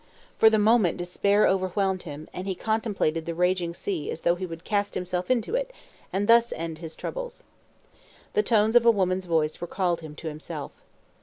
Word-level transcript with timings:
For 0.35 0.49
the 0.49 0.57
moment 0.57 0.97
despair 0.97 1.45
overwhelmed 1.47 2.01
him, 2.01 2.27
and 2.33 2.47
he 2.47 2.55
contemplated 2.55 3.27
the 3.27 3.35
raging 3.35 3.75
sea 3.75 4.09
as 4.09 4.21
though 4.21 4.33
he 4.33 4.47
would 4.47 4.63
cast 4.63 4.95
himself 4.95 5.29
into 5.29 5.53
it, 5.53 5.71
and 6.11 6.27
thus 6.27 6.51
end 6.53 6.79
his 6.79 6.95
troubles. 6.95 7.43
The 8.33 8.41
tones 8.41 8.75
of 8.75 8.83
a 8.83 8.89
woman's 8.89 9.27
voice 9.27 9.61
recalled 9.61 10.01
him 10.01 10.15
to 10.15 10.27
himself. 10.27 10.71